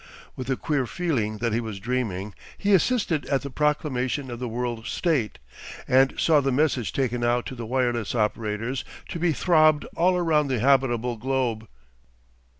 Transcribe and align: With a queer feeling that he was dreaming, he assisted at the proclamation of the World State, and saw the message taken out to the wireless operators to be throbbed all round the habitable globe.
With 0.35 0.49
a 0.49 0.57
queer 0.57 0.87
feeling 0.87 1.37
that 1.37 1.53
he 1.53 1.59
was 1.59 1.79
dreaming, 1.79 2.33
he 2.57 2.73
assisted 2.73 3.23
at 3.27 3.43
the 3.43 3.51
proclamation 3.51 4.31
of 4.31 4.39
the 4.39 4.47
World 4.47 4.87
State, 4.87 5.37
and 5.87 6.19
saw 6.19 6.41
the 6.41 6.51
message 6.51 6.91
taken 6.91 7.23
out 7.23 7.45
to 7.45 7.53
the 7.53 7.67
wireless 7.67 8.15
operators 8.15 8.83
to 9.09 9.19
be 9.19 9.31
throbbed 9.31 9.85
all 9.95 10.19
round 10.19 10.49
the 10.49 10.57
habitable 10.59 11.17
globe. 11.17 11.67